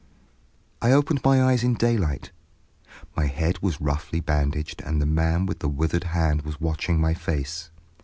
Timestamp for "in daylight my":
1.63-3.27